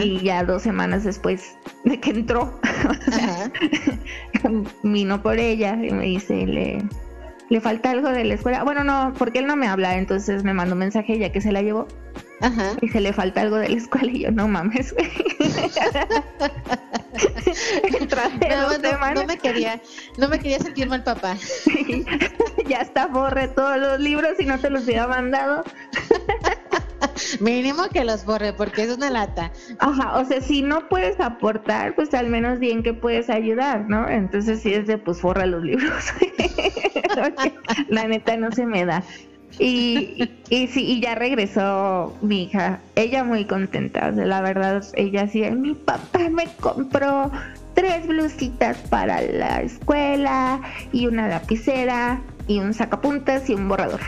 Y 0.00 0.20
ya 0.20 0.42
dos 0.44 0.62
semanas 0.62 1.04
después 1.04 1.56
de 1.84 1.98
que 1.98 2.10
entró, 2.10 2.60
vino 4.82 5.22
por 5.22 5.38
ella 5.38 5.78
y 5.82 5.90
me 5.92 6.04
dice, 6.04 6.46
le, 6.46 6.84
le 7.48 7.60
falta 7.60 7.90
algo 7.90 8.10
de 8.10 8.24
la 8.24 8.34
escuela. 8.34 8.64
Bueno, 8.64 8.84
no, 8.84 9.14
porque 9.16 9.38
él 9.38 9.46
no 9.46 9.56
me 9.56 9.68
habla, 9.68 9.96
entonces 9.96 10.44
me 10.44 10.52
mandó 10.52 10.74
un 10.74 10.80
mensaje 10.80 11.18
ya 11.18 11.32
que 11.32 11.40
se 11.40 11.52
la 11.52 11.62
llevó. 11.62 11.86
Ajá. 12.42 12.72
Y 12.82 12.88
se 12.88 13.00
le 13.00 13.12
falta 13.12 13.40
algo 13.40 13.56
de 13.56 13.68
la 13.68 13.76
escuela 13.76 14.10
y 14.10 14.24
yo, 14.24 14.30
no 14.32 14.48
mames. 14.48 14.94
no, 18.50 19.14
no, 19.14 19.26
me 19.26 19.38
quería, 19.38 19.80
no 20.18 20.28
me 20.28 20.38
quería 20.38 20.58
sentir 20.58 20.88
mal 20.88 21.02
papá. 21.02 21.36
ya 22.66 22.78
está, 22.78 23.06
borre 23.06 23.48
todos 23.48 23.78
los 23.78 24.00
libros 24.00 24.38
y 24.38 24.46
no 24.46 24.58
te 24.58 24.70
los 24.70 24.84
hubiera 24.84 25.06
mandado. 25.06 25.64
Mínimo 27.40 27.88
que 27.88 28.04
los 28.04 28.24
borre 28.24 28.52
porque 28.52 28.82
es 28.82 28.96
una 28.96 29.10
lata. 29.10 29.52
Ajá, 29.78 30.18
o 30.18 30.24
sea, 30.24 30.40
si 30.40 30.62
no 30.62 30.88
puedes 30.88 31.18
aportar, 31.20 31.94
pues 31.94 32.14
al 32.14 32.28
menos 32.28 32.58
bien 32.58 32.82
que 32.82 32.94
puedes 32.94 33.30
ayudar, 33.30 33.88
¿no? 33.88 34.08
Entonces 34.08 34.60
si 34.60 34.74
es 34.74 34.86
de, 34.86 34.98
pues 34.98 35.20
borra 35.20 35.46
los 35.46 35.62
libros. 35.62 36.04
la 37.88 38.06
neta 38.06 38.36
no 38.36 38.50
se 38.52 38.66
me 38.66 38.84
da. 38.84 39.02
Y, 39.64 40.28
y, 40.50 40.66
sí, 40.66 40.84
y 40.84 41.00
ya 41.00 41.14
regresó 41.14 42.16
mi 42.20 42.44
hija. 42.44 42.80
Ella 42.96 43.22
muy 43.22 43.44
contenta. 43.44 44.10
la 44.10 44.40
verdad, 44.40 44.84
ella 44.94 45.28
sí, 45.28 45.42
mi 45.52 45.74
papá 45.74 46.18
me 46.30 46.46
compró 46.60 47.30
tres 47.74 48.08
blusitas 48.08 48.76
para 48.90 49.20
la 49.20 49.62
escuela 49.62 50.60
y 50.90 51.06
una 51.06 51.28
lapicera 51.28 52.20
y 52.48 52.58
un 52.58 52.74
sacapuntas 52.74 53.48
y 53.48 53.54
un 53.54 53.68
borrador. 53.68 54.00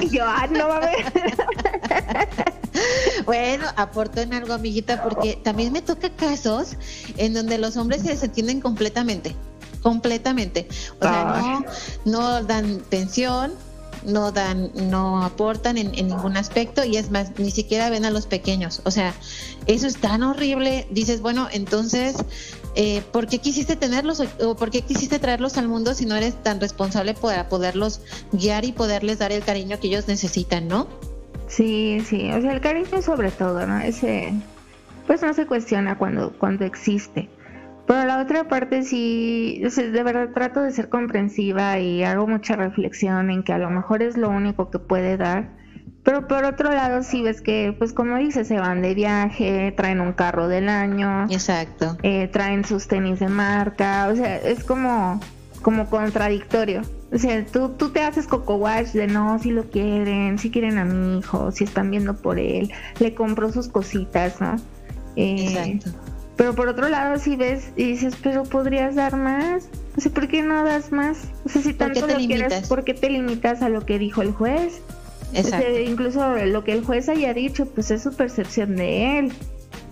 Y 0.00 0.08
yo, 0.08 0.24
ah, 0.24 0.46
no 0.48 0.68
va 0.68 0.76
a 0.76 0.80
ver. 0.80 1.04
bueno, 3.26 3.66
aporto 3.74 4.20
en 4.20 4.34
algo, 4.34 4.52
amiguita, 4.54 5.02
porque 5.02 5.36
también 5.42 5.72
me 5.72 5.82
toca 5.82 6.10
casos 6.10 6.76
en 7.16 7.34
donde 7.34 7.58
los 7.58 7.76
hombres 7.76 8.02
se 8.02 8.10
desentienden 8.10 8.60
completamente. 8.60 9.34
Completamente. 9.82 10.68
O 11.00 11.02
sea, 11.02 11.24
no, 11.24 11.64
no 12.04 12.44
dan 12.44 12.80
pensión, 12.88 13.52
no 14.04 14.32
dan, 14.32 14.70
no 14.74 15.22
aportan 15.24 15.78
en, 15.78 15.92
ningún 15.92 16.36
aspecto 16.36 16.84
y 16.84 16.96
es 16.96 17.10
más, 17.10 17.38
ni 17.38 17.50
siquiera 17.50 17.90
ven 17.90 18.04
a 18.04 18.10
los 18.10 18.26
pequeños. 18.26 18.82
O 18.84 18.90
sea, 18.90 19.14
eso 19.66 19.86
es 19.86 19.96
tan 19.96 20.22
horrible. 20.22 20.86
Dices, 20.90 21.20
bueno, 21.20 21.48
entonces, 21.52 22.16
eh, 22.74 23.02
¿por 23.12 23.26
qué 23.26 23.38
quisiste 23.38 23.76
tenerlos 23.76 24.22
o, 24.40 24.56
por 24.56 24.70
qué 24.70 24.82
quisiste 24.82 25.18
traerlos 25.18 25.56
al 25.58 25.68
mundo 25.68 25.94
si 25.94 26.06
no 26.06 26.16
eres 26.16 26.42
tan 26.42 26.60
responsable 26.60 27.14
para 27.14 27.48
poderlos 27.48 28.00
guiar 28.32 28.64
y 28.64 28.72
poderles 28.72 29.18
dar 29.18 29.32
el 29.32 29.42
cariño 29.42 29.78
que 29.80 29.88
ellos 29.88 30.08
necesitan, 30.08 30.68
¿no? 30.68 30.88
Sí, 31.48 32.02
sí, 32.08 32.30
o 32.30 32.40
sea, 32.40 32.52
el 32.52 32.60
cariño 32.60 33.02
sobre 33.02 33.30
todo, 33.30 33.66
¿no? 33.66 33.78
Ese, 33.80 34.32
pues 35.06 35.20
no 35.22 35.34
se 35.34 35.46
cuestiona 35.46 35.98
cuando, 35.98 36.32
cuando 36.38 36.64
existe. 36.64 37.28
Pero 37.92 38.06
la 38.06 38.22
otra 38.22 38.48
parte 38.48 38.84
sí, 38.84 39.60
de 39.60 40.02
verdad 40.02 40.30
trato 40.32 40.62
de 40.62 40.70
ser 40.70 40.88
comprensiva 40.88 41.78
y 41.78 42.02
hago 42.02 42.26
mucha 42.26 42.56
reflexión 42.56 43.30
en 43.30 43.42
que 43.42 43.52
a 43.52 43.58
lo 43.58 43.68
mejor 43.68 44.02
es 44.02 44.16
lo 44.16 44.30
único 44.30 44.70
que 44.70 44.78
puede 44.78 45.18
dar. 45.18 45.50
Pero 46.02 46.26
por 46.26 46.42
otro 46.46 46.72
lado 46.72 47.02
sí 47.02 47.20
ves 47.20 47.42
que, 47.42 47.74
pues 47.76 47.92
como 47.92 48.16
dices, 48.16 48.48
se 48.48 48.58
van 48.58 48.80
de 48.80 48.94
viaje, 48.94 49.74
traen 49.76 50.00
un 50.00 50.14
carro 50.14 50.48
del 50.48 50.70
año. 50.70 51.24
Exacto. 51.24 51.98
Eh, 52.02 52.28
traen 52.28 52.64
sus 52.64 52.88
tenis 52.88 53.20
de 53.20 53.28
marca, 53.28 54.08
o 54.10 54.16
sea, 54.16 54.38
es 54.38 54.64
como, 54.64 55.20
como 55.60 55.90
contradictorio. 55.90 56.80
O 57.12 57.18
sea, 57.18 57.44
tú, 57.44 57.74
tú 57.76 57.90
te 57.90 58.00
haces 58.00 58.26
coco 58.26 58.54
wash 58.56 58.92
de 58.92 59.06
no, 59.06 59.38
si 59.38 59.50
lo 59.50 59.64
quieren, 59.64 60.38
si 60.38 60.50
quieren 60.50 60.78
a 60.78 60.86
mi 60.86 61.18
hijo, 61.18 61.50
si 61.50 61.64
están 61.64 61.90
viendo 61.90 62.16
por 62.16 62.38
él, 62.38 62.72
le 63.00 63.14
compro 63.14 63.52
sus 63.52 63.68
cositas, 63.68 64.40
¿no? 64.40 64.56
Eh, 65.14 65.44
Exacto 65.46 66.11
pero 66.36 66.54
por 66.54 66.68
otro 66.68 66.88
lado, 66.88 67.18
si 67.18 67.36
ves 67.36 67.72
y 67.76 67.84
dices, 67.84 68.16
pero 68.22 68.44
podrías 68.44 68.94
dar 68.94 69.16
más, 69.16 69.68
o 69.96 70.00
sea, 70.00 70.12
¿por 70.12 70.28
qué 70.28 70.42
no 70.42 70.64
das 70.64 70.92
más? 70.92 71.28
O 71.44 71.48
sea, 71.48 71.62
si 71.62 71.74
tanto 71.74 72.06
lo 72.06 72.16
quieres, 72.16 72.68
¿por 72.68 72.84
qué 72.84 72.94
te 72.94 73.10
limitas 73.10 73.62
a 73.62 73.68
lo 73.68 73.84
que 73.84 73.98
dijo 73.98 74.22
el 74.22 74.32
juez? 74.32 74.80
Exacto. 75.34 75.78
incluso 75.78 76.36
lo 76.44 76.64
que 76.64 76.72
el 76.72 76.84
juez 76.84 77.08
haya 77.08 77.32
dicho, 77.32 77.66
pues 77.66 77.90
es 77.90 78.02
su 78.02 78.12
percepción 78.12 78.76
de 78.76 79.18
él. 79.18 79.32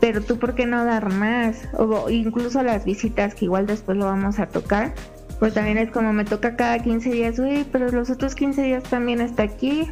Pero 0.00 0.22
tú, 0.22 0.38
¿por 0.38 0.54
qué 0.54 0.66
no 0.66 0.84
dar 0.84 1.12
más? 1.12 1.68
O 1.76 2.08
incluso 2.08 2.62
las 2.62 2.84
visitas, 2.84 3.34
que 3.34 3.44
igual 3.44 3.66
después 3.66 3.98
lo 3.98 4.06
vamos 4.06 4.38
a 4.38 4.46
tocar. 4.46 4.94
Pues 5.38 5.54
también 5.54 5.78
es 5.78 5.90
como 5.90 6.12
me 6.12 6.24
toca 6.24 6.56
cada 6.56 6.78
15 6.78 7.10
días, 7.10 7.38
uy, 7.38 7.66
pero 7.70 7.90
los 7.90 8.10
otros 8.10 8.34
15 8.34 8.62
días 8.62 8.82
también 8.84 9.20
está 9.20 9.42
aquí. 9.42 9.90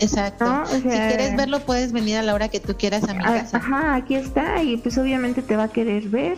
Exacto. 0.00 0.64
si 0.66 0.82
quieres 0.82 1.36
verlo, 1.36 1.60
puedes 1.60 1.92
venir 1.92 2.16
a 2.16 2.22
la 2.22 2.34
hora 2.34 2.48
que 2.48 2.60
tú 2.60 2.76
quieras 2.76 3.04
a 3.08 3.14
mi 3.14 3.22
casa. 3.22 3.56
Ajá, 3.58 3.94
aquí 3.94 4.14
está 4.14 4.62
y 4.62 4.76
pues 4.76 4.98
obviamente 4.98 5.42
te 5.42 5.56
va 5.56 5.64
a 5.64 5.68
querer 5.68 6.08
ver. 6.08 6.36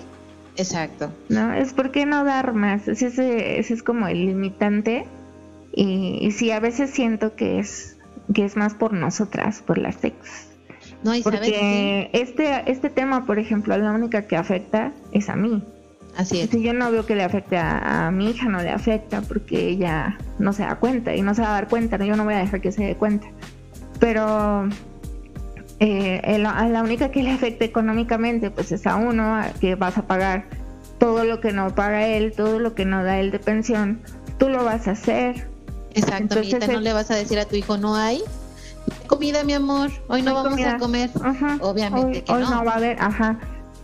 Exacto. 0.56 1.12
No, 1.28 1.52
es 1.52 1.72
porque 1.72 2.06
no 2.06 2.24
dar 2.24 2.52
más. 2.52 2.88
Ese, 2.88 3.58
ese 3.58 3.74
es 3.74 3.82
como 3.82 4.08
el 4.08 4.26
limitante. 4.26 5.06
Y, 5.72 6.18
y, 6.20 6.32
sí, 6.32 6.50
a 6.50 6.60
veces 6.60 6.90
siento 6.90 7.36
que 7.36 7.60
es 7.60 7.96
que 8.34 8.44
es 8.44 8.56
más 8.56 8.74
por 8.74 8.92
nosotras, 8.92 9.62
por 9.62 9.78
las 9.78 10.02
ex. 10.04 10.48
No, 11.02 11.14
y 11.14 11.22
Porque 11.22 12.10
este, 12.12 12.70
este 12.70 12.90
tema, 12.90 13.24
por 13.24 13.38
ejemplo, 13.38 13.76
la 13.76 13.92
única 13.92 14.26
que 14.26 14.36
afecta 14.36 14.92
es 15.12 15.28
a 15.28 15.36
mí. 15.36 15.62
Así 16.16 16.40
es. 16.40 16.50
yo 16.50 16.72
no 16.72 16.90
veo 16.90 17.06
que 17.06 17.14
le 17.14 17.22
afecte 17.22 17.56
a, 17.56 18.10
mi 18.12 18.30
hija, 18.30 18.48
no 18.48 18.60
le 18.60 18.70
afecta 18.70 19.22
porque 19.22 19.68
ella 19.68 20.18
no 20.38 20.52
se 20.52 20.62
da 20.62 20.74
cuenta 20.74 21.14
y 21.14 21.22
no 21.22 21.34
se 21.34 21.42
va 21.42 21.50
a 21.50 21.52
dar 21.52 21.68
cuenta, 21.68 21.98
¿no? 21.98 22.04
yo 22.04 22.16
no 22.16 22.24
voy 22.24 22.34
a 22.34 22.38
dejar 22.38 22.60
que 22.60 22.72
se 22.72 22.84
dé 22.84 22.96
cuenta. 22.96 23.28
Pero 24.00 24.68
eh, 25.78 26.20
a 26.44 26.68
la 26.68 26.82
única 26.82 27.10
que 27.10 27.22
le 27.22 27.30
afecta 27.30 27.64
económicamente, 27.64 28.50
pues 28.50 28.72
es 28.72 28.86
a 28.86 28.96
uno, 28.96 29.40
que 29.60 29.76
vas 29.76 29.96
a 29.98 30.06
pagar 30.06 30.46
todo 30.98 31.24
lo 31.24 31.40
que 31.40 31.52
no 31.52 31.74
paga 31.74 32.06
él, 32.06 32.32
todo 32.36 32.58
lo 32.58 32.74
que 32.74 32.84
no 32.84 33.04
da 33.04 33.20
él 33.20 33.30
de 33.30 33.38
pensión, 33.38 34.00
tú 34.38 34.48
lo 34.48 34.64
vas 34.64 34.88
a 34.88 34.92
hacer. 34.92 35.48
Exacto, 35.94 36.38
Entonces, 36.40 36.68
no 36.68 36.80
le 36.80 36.92
vas 36.92 37.10
a 37.10 37.14
decir 37.14 37.38
a 37.38 37.44
tu 37.44 37.56
hijo, 37.56 37.76
no 37.76 37.94
hay 37.94 38.22
comida, 39.06 39.44
mi 39.44 39.52
amor, 39.52 39.90
hoy 40.08 40.22
no, 40.22 40.34
vamos 40.34 40.60
a 40.60 40.78
comer. 40.78 41.10
Obviamente 41.60 42.18
hoy, 42.18 42.22
que 42.22 42.32
hoy 42.32 42.42
no 42.42 42.64
va 42.64 42.72
a 42.72 42.76
haber, 42.76 43.00
ajá. 43.00 43.38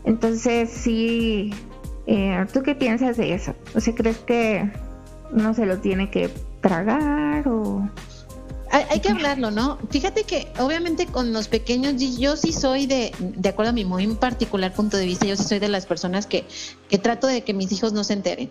Entonces 0.05 0.71
sí, 0.71 1.53
eh, 2.07 2.47
¿Tú 2.53 2.63
qué 2.63 2.75
piensas 2.75 3.17
de 3.17 3.35
eso? 3.35 3.55
O 3.75 3.81
sea, 3.81 3.95
¿crees 3.95 4.19
que 4.19 4.71
no 5.33 5.55
se 5.55 5.67
lo 5.67 5.79
tiene 5.79 6.11
que 6.11 6.31
tragar 6.61 7.49
o...? 7.49 7.89
Hay, 8.91 9.01
que 9.01 9.09
hablarlo, 9.09 9.51
¿no? 9.51 9.79
Fíjate 9.91 10.25
que 10.25 10.49
obviamente 10.59 11.07
con 11.07 11.33
los 11.33 11.49
pequeños, 11.49 11.95
yo 12.19 12.37
sí 12.37 12.53
soy 12.53 12.87
de, 12.87 13.13
de 13.19 13.49
acuerdo 13.49 13.71
a 13.71 13.73
mi 13.73 13.85
muy 13.85 14.07
particular 14.09 14.73
punto 14.75 14.97
de 14.97 15.07
vista, 15.07 15.25
yo 15.25 15.37
sí 15.37 15.45
soy 15.45 15.59
de 15.59 15.69
las 15.69 15.87
personas 15.87 16.27
que, 16.27 16.45
que 16.89 16.99
trato 16.99 17.27
de 17.27 17.43
que 17.43 17.55
mis 17.55 17.73
hijos 17.73 17.93
no 17.93 18.05
se 18.05 18.13
enteren 18.13 18.51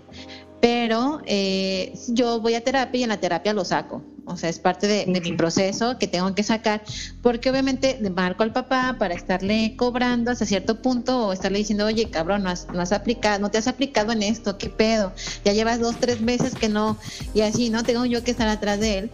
pero 0.65 1.21
eh, 1.27 1.93
yo 2.07 2.39
voy 2.39 2.55
a 2.55 2.63
terapia 2.63 2.99
y 2.99 3.03
en 3.03 3.09
la 3.09 3.19
terapia 3.19 3.53
lo 3.53 3.63
saco. 3.63 4.01
O 4.25 4.35
sea, 4.35 4.49
es 4.49 4.57
parte 4.57 4.87
de, 4.87 5.05
mi 5.05 5.33
proceso 5.33 5.99
que 5.99 6.07
tengo 6.07 6.33
que 6.33 6.41
sacar, 6.41 6.81
porque 7.21 7.51
obviamente 7.51 7.99
marco 8.09 8.41
al 8.41 8.51
papá 8.51 8.95
para 8.97 9.13
estarle 9.13 9.75
cobrando 9.77 10.31
hasta 10.31 10.47
cierto 10.47 10.81
punto 10.81 11.27
o 11.27 11.33
estarle 11.33 11.59
diciendo, 11.59 11.85
oye, 11.85 12.09
cabrón, 12.09 12.41
no 12.41 12.49
has, 12.49 12.67
no 12.73 12.81
has 12.81 12.91
aplicado, 12.91 13.37
no 13.39 13.51
te 13.51 13.59
has 13.59 13.67
aplicado 13.67 14.11
en 14.11 14.23
esto, 14.23 14.57
¿qué 14.57 14.69
pedo? 14.69 15.13
Ya 15.43 15.53
llevas 15.53 15.79
dos, 15.79 15.97
tres 15.99 16.21
meses 16.21 16.55
que 16.55 16.67
no, 16.67 16.97
y 17.35 17.41
así, 17.41 17.69
¿no? 17.69 17.83
Tengo 17.83 18.03
yo 18.05 18.23
que 18.23 18.31
estar 18.31 18.47
atrás 18.47 18.79
de 18.79 18.97
él 18.97 19.11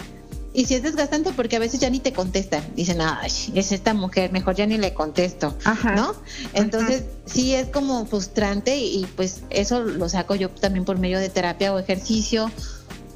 y 0.54 0.66
si 0.66 0.76
es 0.76 0.84
desgastante 0.84 1.32
porque 1.32 1.56
a 1.56 1.60
veces 1.60 1.80
ya 1.80 1.90
ni 1.90 2.00
te 2.00 2.12
contestan. 2.12 2.64
Dicen, 2.76 3.00
ay, 3.02 3.32
es 3.56 3.72
esta 3.72 3.94
mujer, 3.94 4.32
mejor 4.32 4.56
ya 4.56 4.66
ni 4.66 4.78
le 4.78 4.94
contesto, 4.94 5.56
¿no? 5.96 6.14
Entonces, 6.54 7.04
sí 7.26 7.54
es 7.54 7.68
como 7.68 8.06
frustrante 8.06 8.78
y, 8.78 9.08
pues 9.16 9.42
eso 9.50 9.82
lo 9.82 10.10
saco 10.10 10.36
yo 10.36 10.50
también 10.50 10.86
por 10.86 10.98
medio 10.98 11.20
de 11.20 11.30
terapia 11.30 11.74
o 11.74 11.80
ejercicio 11.80 12.52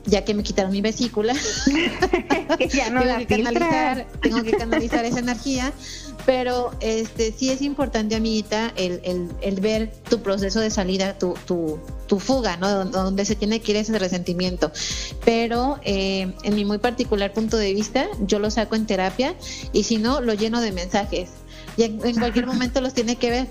ya 0.08 0.24
que 0.24 0.34
me 0.36 0.44
quitaron 0.44 0.72
mi 0.72 0.82
vesícula, 0.82 1.34
ya 2.70 2.90
no 2.92 3.02
tengo, 3.04 3.18
que 3.18 3.44
canalizar, 3.44 4.08
tengo 4.22 4.44
que 4.44 4.52
canalizar 4.52 5.04
esa 5.04 5.20
energía, 5.20 5.74
pero 6.26 6.72
este 6.80 7.32
sí 7.32 7.52
es 7.52 7.62
importante, 7.62 8.16
amiguita, 8.16 8.74
el, 8.76 9.00
el, 9.04 9.30
el 9.42 9.60
ver 9.60 9.92
tu 10.10 10.22
proceso 10.22 10.60
de 10.60 10.72
salida, 10.72 11.18
tu, 11.18 11.36
tu, 11.46 11.80
tu, 12.08 12.20
fuga, 12.20 12.58
¿no? 12.58 12.86
Donde 12.86 13.26
se 13.26 13.36
tiene 13.36 13.60
que 13.62 13.72
ir 13.72 13.78
ese 13.78 13.98
resentimiento. 14.00 14.72
Pero 15.24 15.80
eh, 15.84 16.34
en 16.44 16.56
mi 16.56 16.66
muy 16.66 16.80
particular 16.80 17.32
punto 17.32 17.58
de 17.58 17.74
vista, 17.74 18.08
yo 18.22 18.40
lo 18.40 18.50
saco 18.50 18.76
en 18.76 18.88
terapia 18.88 19.36
y 19.72 19.84
si 19.84 19.98
no, 19.98 20.22
lo 20.22 20.34
lleno 20.34 20.62
de 20.62 20.72
mensajes. 20.72 21.30
Y 21.78 21.84
en, 21.84 22.00
cualquier 22.00 22.48
momento 22.48 22.82
los 22.82 22.94
tiene 22.94 23.18
que 23.18 23.30
ver. 23.30 23.48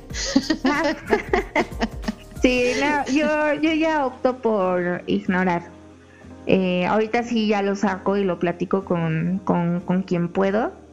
sí, 2.43 2.73
yo, 3.13 3.55
yo 3.55 3.73
ya 3.73 4.07
opto 4.07 4.39
por 4.39 5.03
ignorar. 5.07 5.71
Eh, 6.47 6.85
ahorita 6.87 7.23
sí 7.23 7.47
ya 7.47 7.63
lo 7.63 7.75
saco 7.77 8.17
y 8.17 8.25
lo 8.25 8.39
platico 8.39 8.85
con, 8.85 9.41
con, 9.45 9.81
con 9.81 10.03
quien 10.03 10.29
puedo. 10.29 10.84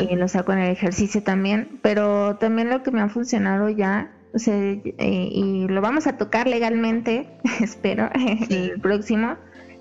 Y 0.00 0.14
lo 0.16 0.28
saco 0.28 0.52
en 0.52 0.60
el 0.60 0.70
ejercicio 0.70 1.22
también. 1.22 1.78
Pero 1.82 2.36
también 2.36 2.70
lo 2.70 2.82
que 2.82 2.90
me 2.90 3.00
ha 3.00 3.08
funcionado 3.08 3.68
ya, 3.68 4.10
o 4.34 4.38
sea, 4.38 4.54
eh, 4.54 4.82
y 4.98 5.66
lo 5.68 5.80
vamos 5.80 6.06
a 6.06 6.16
tocar 6.16 6.46
legalmente, 6.46 7.28
espero, 7.60 8.10
el 8.50 8.80
próximo. 8.80 9.36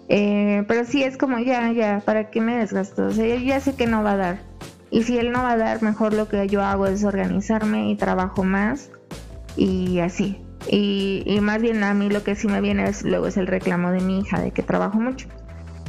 Eh, 0.10 0.63
pero 0.67 0.86
sí 0.86 1.03
es 1.03 1.17
como 1.17 1.39
ya, 1.39 1.72
ya, 1.72 2.01
¿para 2.06 2.29
qué 2.29 2.41
me 2.41 2.58
desgasto? 2.58 3.08
O 3.08 3.12
sea, 3.12 3.25
yo 3.25 3.36
ya 3.36 3.60
sé 3.60 3.75
que 3.75 3.88
no 3.88 4.03
va 4.03 4.13
a 4.13 4.17
dar. 4.17 4.39
Y 4.89 5.03
si 5.03 5.17
él 5.17 5.32
no 5.32 5.44
va 5.44 5.51
a 5.51 5.58
dar, 5.58 5.82
mejor 5.82 6.13
lo 6.13 6.29
que 6.29 6.48
yo 6.48 6.63
hago 6.63 6.88
es 6.88 7.03
organizarme 7.03 7.89
y 7.89 7.96
trabajo 7.96 8.44
más 8.44 8.89
y 9.58 10.00
así. 10.00 10.41
Y, 10.70 11.39
más 11.41 11.62
bien 11.62 11.84
a 11.84 11.94
mí 11.94 12.10
lo 12.10 12.24
que 12.24 12.36
sí 12.36 12.48
me 12.48 12.62
viene 12.62 12.89
es 12.89 13.03
luego 13.03 13.27
es 13.27 13.38
el 13.38 13.48
reclamo 13.48 13.91
de 13.91 14.01
mi 14.01 14.20
hija 14.20 14.41
de 14.41 14.51
que 14.51 14.63
trabajo 14.63 15.00
mucho. 15.00 15.27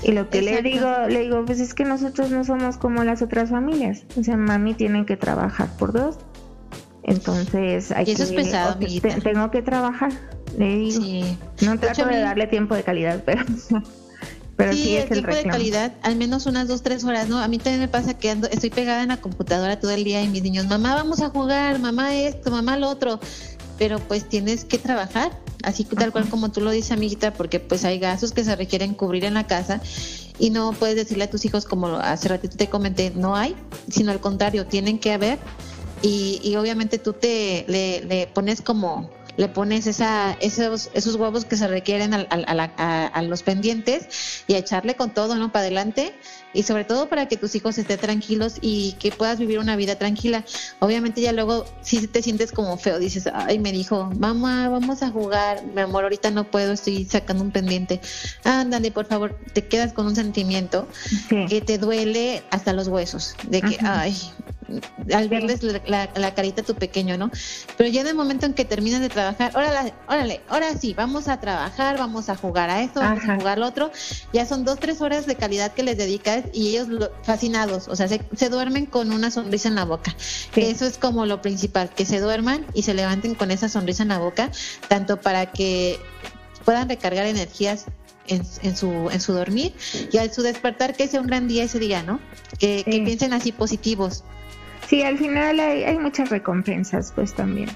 Y 0.03 0.13
lo 0.13 0.31
que 0.31 0.43
le 0.43 0.63
digo, 0.63 0.89
le 1.09 1.23
digo, 1.23 1.45
pues 1.45 1.61
es 1.61 1.75
que 1.75 1.85
nosotros 1.85 2.31
no 2.31 2.45
somos 2.45 2.77
como 2.77 3.03
las 3.05 3.23
otras 3.23 3.51
familias. 3.51 4.05
O 4.17 4.23
sea, 4.23 4.37
mami 4.37 4.75
tiene 4.75 5.05
que 5.07 5.17
trabajar 5.17 5.69
por 5.77 5.93
dos. 5.93 6.19
Entonces 7.03 7.91
hay 7.91 8.11
eso 8.11 8.25
es 8.25 8.33
pesado, 8.33 8.77
tengo 9.23 9.51
que 9.51 9.63
trabajar, 9.63 10.13
le 10.59 10.77
digo. 10.77 11.27
No 11.63 11.79
trato 11.79 12.05
de, 12.05 12.19
darle 12.19 12.47
tiempo 12.47 12.75
de 12.75 12.83
calidad, 12.83 13.23
pero 13.25 13.45
pero 14.57 14.73
sí, 14.75 14.97
es 14.97 15.05
el, 15.05 15.25
tiempo 15.25 15.35
de 15.35 15.45
calidad, 15.45 15.95
al 16.03 16.17
menos 16.17 16.45
unas 16.45 16.69
dos, 16.69 16.83
tres 16.83 17.05
horas, 17.05 17.29
¿no? 17.29 17.39
A 17.39 17.49
mí 17.49 17.57
también 17.57 17.81
me 17.81 17.89
pasa 17.89 18.13
que 18.13 18.31
ando, 18.31 18.47
estoy 18.49 18.69
pegada 18.69 19.03
en 19.03 19.09
la 19.09 19.17
computadora 19.17 19.81
todo 19.81 19.93
el 19.93 20.05
día 20.05 20.23
y 20.23 20.29
mis 20.29 20.43
niños, 20.43 20.67
mamá, 20.67 20.97
vamos 20.97 21.23
a 21.23 21.31
jugar, 21.31 21.79
mamá 21.79 22.15
esto, 22.15 22.51
mamá 22.51 22.77
lo 22.77 22.89
otro 22.89 23.21
pero 23.79 23.99
pues 24.01 24.29
tienes 24.29 24.65
que 24.65 24.79
trabajar, 24.79 25.39
así 25.63 25.85
tal 25.85 26.13
cual 26.13 26.29
como 26.29 26.51
tú 26.51 26.61
lo 26.61 26.71
dices, 26.71 26.93
amiguita, 26.93 27.33
porque 27.33 27.61
pues 27.61 27.85
hay 27.85 27.99
gastos 27.99 28.33
que 28.33 28.45
se 28.45 28.57
requieren 28.57 28.95
cubrir 28.95 29.25
en 29.25 29.35
la 29.35 29.47
casa 29.47 29.81
y 30.39 30.51
no 30.51 30.73
puedes 30.73 30.97
decirle 30.97 31.25
a 31.25 31.31
tus 31.31 31.45
hijos, 31.45 31.65
como 31.65 31.89
hace 31.89 32.29
ratito 32.29 32.57
te 32.57 32.69
comenté, 32.69 33.13
no 33.15 33.37
hay, 33.37 33.55
sino 33.89 34.11
al 34.11 34.21
contrario, 34.21 34.67
tienen 34.67 34.99
que 34.99 35.13
haber 35.13 35.39
y, 36.03 36.41
y 36.43 36.57
obviamente 36.57 36.99
tú 36.99 37.13
te 37.13 37.65
le, 37.69 38.29
pones 38.35 38.63
como 38.63 39.11
le 39.39 39.49
pones 39.49 39.87
esa, 39.87 40.33
esos, 40.41 40.91
esos 40.95 41.15
huevos 41.15 41.45
que 41.45 41.57
se 41.57 41.69
requieren 41.69 42.13
a, 42.13 42.27
a, 42.27 43.23
los 43.23 43.45
pendientes 43.45 44.43
y 44.49 44.55
a 44.55 44.59
echarle 44.59 44.97
con 44.97 45.15
todo, 45.15 45.37
¿no? 45.37 45.53
Para 45.53 45.63
adelante 45.63 46.13
y 46.53 46.65
sobre 46.65 46.85
todo 46.85 47.09
para 47.09 47.29
que 47.29 47.37
tus 47.37 47.55
hijos 47.55 47.79
estén 47.79 48.01
tranquilos 48.01 48.57
y 48.61 48.97
que 48.99 49.13
puedas 49.13 49.39
vivir 49.39 49.61
una 49.61 49.77
vida 49.77 49.95
tranquila. 49.95 50.45
Obviamente 50.81 51.21
ya 51.21 51.31
luego 51.33 51.67
si 51.83 52.09
te 52.09 52.21
sientes 52.21 52.51
como 52.51 52.77
feo, 52.79 52.99
dices, 52.99 53.29
ay, 53.33 53.61
me 53.61 53.71
dijo, 53.71 54.11
mamá, 54.19 54.69
vamos 54.71 55.05
a 55.05 55.11
jugar, 55.11 55.65
mi 55.65 55.83
amor, 55.83 56.03
ahorita 56.03 56.33
no 56.33 56.43
puedo, 56.43 56.73
estoy 56.73 57.05
sacando 57.05 57.45
un 57.45 57.53
pendiente. 57.53 58.01
Ándale, 58.43 58.91
por 58.91 59.07
favor, 59.07 59.39
te 59.53 59.69
quedas 59.69 59.93
con 59.93 60.09
un 60.09 60.17
sentimiento 60.17 60.89
que 61.49 61.61
te 61.61 61.79
duele 61.79 62.43
hasta 62.51 62.73
los 62.73 62.89
huesos, 62.89 63.37
de 63.49 63.63
que, 63.63 63.79
ay, 63.85 64.17
al 65.13 65.29
verles 65.29 65.61
la, 65.87 66.35
carita 66.35 66.63
a 66.63 66.65
tu 66.65 66.75
pequeño, 66.75 67.17
¿no? 67.17 67.31
Pero 67.77 67.89
ya 67.89 68.03
en 68.03 68.09
el 68.09 68.15
momento 68.15 68.47
en 68.47 68.55
que 68.55 68.65
terminan 68.65 69.01
de 69.01 69.09
trabajar, 69.09 69.53
órale, 69.57 69.95
órale, 70.07 70.41
ahora 70.49 70.77
sí, 70.77 70.95
vamos 70.95 71.29
a 71.29 71.41
trabajar, 71.41 71.99
vamos 71.99 72.29
a 72.29 72.37
jugar 72.37 72.71
a 72.71 72.83
esto, 72.83 73.01
vamos 73.01 73.25
a 73.29 73.37
jugar 73.37 73.59
lo 73.59 73.67
otro, 73.67 73.91
ya 74.33 74.47
son 74.47 74.65
dos, 74.65 74.79
tres 74.79 75.01
horas 75.01 75.27
de 75.27 75.37
calidad 75.37 75.73
que 75.73 75.83
les 75.83 75.97
dedicas 75.97 76.45
y 76.53 76.69
ellos 76.69 76.89
fascinados, 77.23 77.89
o 77.89 77.97
sea, 77.97 78.09
se, 78.09 78.49
duermen 78.49 78.87
con 78.87 79.13
una 79.13 79.31
sonrisa 79.31 79.69
en 79.69 79.75
la 79.75 79.85
boca. 79.85 80.15
Eso 80.57 80.87
es 80.87 80.99
como 80.99 81.27
lo 81.27 81.43
principal, 81.43 81.91
que 81.91 82.05
se 82.05 82.21
duerman 82.21 82.67
y 82.75 82.83
se 82.83 82.95
levanten 82.95 83.35
con 83.35 83.51
esa 83.51 83.69
sonrisa 83.69 84.03
en 84.03 84.11
la 84.11 84.19
boca, 84.19 84.51
tanto 84.89 85.21
para 85.21 85.47
que 85.47 85.99
puedan 86.65 86.89
recargar 86.89 87.27
energías 87.27 87.87
en, 88.29 88.77
su, 88.77 89.09
en 89.11 89.21
su 89.21 89.33
dormir 89.33 89.75
y 90.13 90.19
al 90.19 90.33
su 90.33 90.43
despertar 90.43 90.95
que 90.95 91.09
sea 91.09 91.21
un 91.21 91.27
gran 91.27 91.49
día 91.49 91.65
ese 91.65 91.79
día, 91.79 92.03
¿no? 92.03 92.21
Que, 92.59 92.85
que 92.85 93.01
piensen 93.01 93.33
así 93.33 93.53
positivos. 93.53 94.25
Sí, 94.89 95.03
al 95.03 95.19
final 95.19 95.61
hay, 95.61 95.99
muchas 95.99 96.31
recompensas, 96.31 97.13
pues 97.15 97.35
también. 97.35 97.69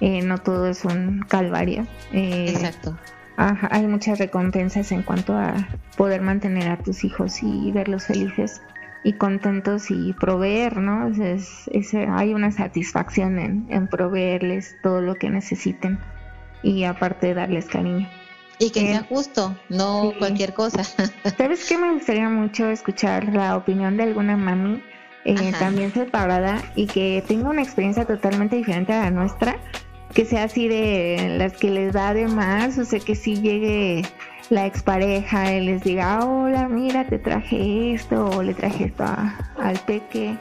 Eh, 0.00 0.20
no 0.22 0.38
todo 0.38 0.66
es 0.66 0.84
un 0.84 1.24
calvario. 1.28 1.86
Eh, 2.12 2.46
Exacto. 2.48 2.98
hay 3.36 3.86
muchas 3.86 4.18
recompensas 4.18 4.90
en 4.90 5.02
cuanto 5.02 5.36
a 5.36 5.54
poder 5.96 6.22
mantener 6.22 6.68
a 6.68 6.76
tus 6.78 7.04
hijos 7.04 7.40
y 7.44 7.70
verlos 7.70 8.06
felices 8.06 8.62
y 9.04 9.12
contentos 9.12 9.92
y 9.92 10.12
proveer, 10.14 10.78
¿no? 10.78 11.06
Es, 11.06 11.68
hay 12.08 12.34
una 12.34 12.50
satisfacción 12.50 13.38
en, 13.38 13.66
en, 13.70 13.86
proveerles 13.86 14.76
todo 14.82 15.00
lo 15.00 15.14
que 15.14 15.30
necesiten 15.30 16.00
y 16.64 16.82
aparte 16.82 17.32
darles 17.32 17.66
cariño. 17.66 18.08
Y 18.58 18.70
que 18.70 18.80
sea 18.80 19.00
eh, 19.00 19.06
justo, 19.08 19.56
no 19.68 20.12
cualquier 20.18 20.52
cosa. 20.52 20.82
¿Sabes 21.38 21.64
qué? 21.68 21.78
Me 21.78 21.92
gustaría 21.92 22.28
mucho 22.28 22.68
escuchar 22.68 23.32
la 23.32 23.56
opinión 23.56 23.96
de 23.96 24.02
alguna 24.02 24.36
mami 24.36 24.82
eh, 25.26 25.52
también 25.58 25.92
separada 25.92 26.62
y 26.76 26.86
que 26.86 27.22
tenga 27.26 27.50
una 27.50 27.60
experiencia 27.60 28.04
totalmente 28.04 28.54
diferente 28.54 28.92
a 28.92 29.00
la 29.00 29.10
nuestra, 29.10 29.56
que 30.14 30.24
sea 30.24 30.44
así 30.44 30.68
de 30.68 31.34
las 31.36 31.54
que 31.54 31.68
les 31.70 31.92
da 31.92 32.14
de 32.14 32.28
más, 32.28 32.78
o 32.78 32.84
sea, 32.84 33.00
que 33.00 33.16
si 33.16 33.40
llegue 33.40 34.02
la 34.50 34.66
expareja 34.66 35.52
y 35.52 35.64
les 35.66 35.82
diga, 35.82 36.24
hola, 36.24 36.68
mira, 36.68 37.04
te 37.06 37.18
traje 37.18 37.94
esto, 37.94 38.26
o 38.26 38.42
le 38.42 38.54
traje 38.54 38.84
esto 38.84 39.04
al 39.04 39.78
peque. 39.84 40.36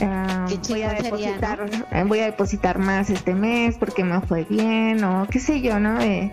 Ah, 0.00 0.46
voy 0.68 0.82
a 0.82 0.92
depositar 0.92 1.58
eh, 1.90 2.04
voy 2.06 2.20
a 2.20 2.26
depositar 2.26 2.78
más 2.78 3.10
este 3.10 3.34
mes 3.34 3.76
porque 3.78 4.04
me 4.04 4.20
fue 4.20 4.44
bien 4.44 5.02
o 5.02 5.26
qué 5.28 5.40
sé 5.40 5.60
yo 5.60 5.80
no 5.80 6.00
eh, 6.00 6.32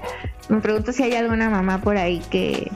me 0.50 0.62
pregunto 0.62 0.92
si 0.92 1.02
hay 1.02 1.16
alguna 1.16 1.50
mamá 1.50 1.82
por 1.82 1.98
ahí 1.98 2.22
que 2.30 2.72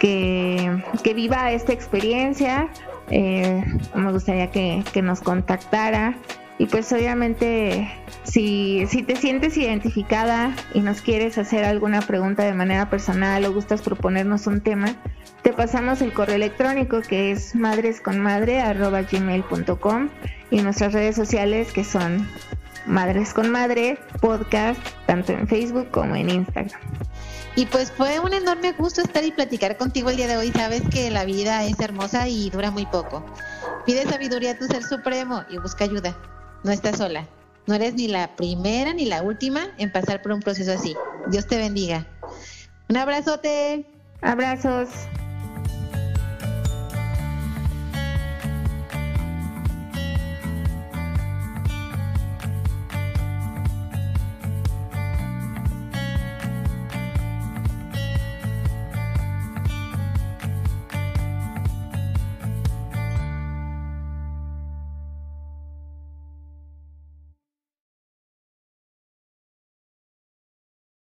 que, 0.00 0.82
que 1.04 1.14
viva 1.14 1.52
esta 1.52 1.72
experiencia 1.72 2.68
eh, 3.10 3.62
me 3.94 4.12
gustaría 4.12 4.50
que, 4.50 4.82
nos 5.02 5.20
contactara. 5.20 6.16
Y 6.58 6.64
pues 6.66 6.92
obviamente 6.92 7.90
si, 8.22 8.86
si 8.88 9.02
te 9.02 9.16
sientes 9.16 9.58
identificada 9.58 10.54
y 10.72 10.80
nos 10.80 11.02
quieres 11.02 11.36
hacer 11.36 11.64
alguna 11.64 12.00
pregunta 12.00 12.44
de 12.44 12.54
manera 12.54 12.88
personal 12.88 13.44
o 13.44 13.52
gustas 13.52 13.82
proponernos 13.82 14.46
un 14.46 14.62
tema, 14.62 14.94
te 15.42 15.52
pasamos 15.52 16.00
el 16.00 16.14
correo 16.14 16.36
electrónico 16.36 17.02
que 17.02 17.30
es 17.30 17.54
madresconmadre.gmail.com 17.54 20.08
y 20.50 20.62
nuestras 20.62 20.94
redes 20.94 21.14
sociales 21.14 21.72
que 21.72 21.84
son 21.84 22.26
Madres 22.86 23.34
con 23.34 23.50
Madre 23.50 23.98
Podcast, 24.20 24.80
tanto 25.06 25.32
en 25.32 25.48
Facebook 25.48 25.90
como 25.90 26.16
en 26.16 26.30
Instagram. 26.30 26.80
Y 27.56 27.64
pues 27.64 27.90
fue 27.90 28.20
un 28.20 28.34
enorme 28.34 28.72
gusto 28.72 29.00
estar 29.00 29.24
y 29.24 29.32
platicar 29.32 29.78
contigo 29.78 30.10
el 30.10 30.16
día 30.16 30.28
de 30.28 30.36
hoy. 30.36 30.52
Sabes 30.52 30.82
que 30.90 31.10
la 31.10 31.24
vida 31.24 31.64
es 31.64 31.80
hermosa 31.80 32.28
y 32.28 32.50
dura 32.50 32.70
muy 32.70 32.84
poco. 32.84 33.24
Pide 33.86 34.04
sabiduría 34.04 34.52
a 34.52 34.58
tu 34.58 34.66
ser 34.66 34.82
supremo 34.82 35.42
y 35.48 35.56
busca 35.56 35.84
ayuda. 35.84 36.14
No 36.64 36.70
estás 36.70 36.98
sola. 36.98 37.26
No 37.66 37.74
eres 37.74 37.94
ni 37.94 38.08
la 38.08 38.36
primera 38.36 38.92
ni 38.92 39.06
la 39.06 39.22
última 39.22 39.68
en 39.78 39.90
pasar 39.90 40.20
por 40.20 40.32
un 40.32 40.40
proceso 40.40 40.70
así. 40.70 40.94
Dios 41.28 41.46
te 41.46 41.56
bendiga. 41.56 42.06
Un 42.90 42.98
abrazote. 42.98 43.86
Abrazos. 44.20 44.90